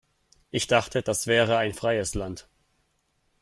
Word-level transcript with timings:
Ich 0.49 0.65
dachte, 0.65 1.03
das 1.03 1.27
wäre 1.27 1.57
ein 1.59 1.75
freies 1.75 2.15
Land. 2.15 2.49